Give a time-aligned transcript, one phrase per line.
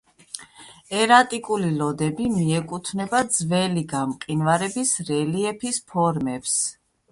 [1.01, 6.61] ერატიკული ლოდები მიეკუთვნება ძველი გამყინვარების რელიეფის ფორმებს.